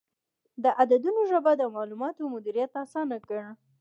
[0.63, 3.39] د عددونو ژبه د معلوماتو مدیریت اسانه کړ.